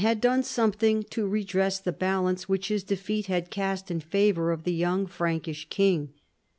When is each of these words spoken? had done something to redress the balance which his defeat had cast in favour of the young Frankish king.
had 0.03 0.19
done 0.19 0.41
something 0.41 1.03
to 1.03 1.27
redress 1.27 1.77
the 1.79 1.91
balance 1.91 2.49
which 2.49 2.69
his 2.69 2.81
defeat 2.83 3.27
had 3.27 3.51
cast 3.51 3.91
in 3.91 3.99
favour 3.99 4.49
of 4.51 4.63
the 4.63 4.73
young 4.73 5.05
Frankish 5.05 5.67
king. 5.69 6.11